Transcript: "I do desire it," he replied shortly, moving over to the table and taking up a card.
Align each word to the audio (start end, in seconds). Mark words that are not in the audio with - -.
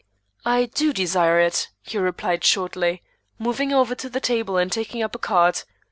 "I 0.45 0.65
do 0.65 0.93
desire 0.93 1.39
it," 1.39 1.69
he 1.83 1.99
replied 1.99 2.43
shortly, 2.43 3.03
moving 3.37 3.71
over 3.71 3.93
to 3.93 4.09
the 4.09 4.19
table 4.19 4.57
and 4.57 4.71
taking 4.71 5.03
up 5.03 5.13
a 5.15 5.19
card. 5.19 5.61